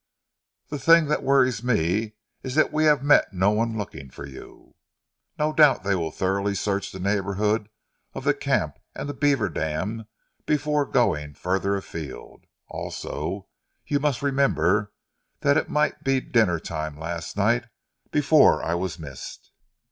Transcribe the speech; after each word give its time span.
"The 0.69 0.79
thing 0.79 1.09
that 1.09 1.21
worries 1.21 1.63
me 1.63 2.15
is 2.41 2.55
that 2.55 2.73
we 2.73 2.85
have 2.85 3.03
met 3.03 3.33
no 3.33 3.51
one 3.51 3.77
looking 3.77 4.09
for 4.09 4.25
you." 4.25 4.73
"No 5.37 5.53
doubt 5.53 5.83
they 5.83 5.93
will 5.93 6.09
thoroughly 6.09 6.55
search 6.55 6.91
the 6.91 6.99
neighbourhood 6.99 7.69
of 8.15 8.23
the 8.23 8.33
camp 8.33 8.79
and 8.95 9.07
the 9.07 9.13
beaver 9.13 9.47
dam 9.47 10.07
before 10.47 10.87
going 10.87 11.35
further 11.35 11.75
afield. 11.75 12.45
Also, 12.67 13.47
you 13.85 13.99
must 13.99 14.23
remember 14.23 14.91
that 15.41 15.55
it 15.55 15.69
might 15.69 16.03
be 16.03 16.19
dinner 16.19 16.59
time 16.59 16.97
last 16.97 17.37
night 17.37 17.65
before 18.09 18.63
I 18.63 18.73
was 18.73 18.97
missed." 18.97 19.51